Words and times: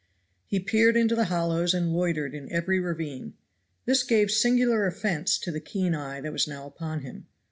He 0.47 0.59
peered 0.59 0.97
into 0.97 1.13
the 1.15 1.25
hollows 1.25 1.75
and 1.75 1.93
loitered 1.93 2.33
in 2.33 2.51
every 2.51 2.79
ravine. 2.79 3.35
This 3.85 4.01
gave 4.01 4.31
singular 4.31 4.87
offense 4.87 5.37
to 5.37 5.51
the 5.51 5.59
keen 5.59 5.93
eye 5.93 6.21
that 6.21 6.33
was 6.33 6.47
now 6.47 6.65
upon 6.65 7.01
him. 7.01 7.27